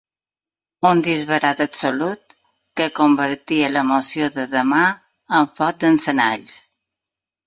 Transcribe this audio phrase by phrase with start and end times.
[0.91, 2.33] Un disbarat absolut
[2.81, 4.79] que convertia la moció de demà
[5.41, 6.57] en foc d’encenalls.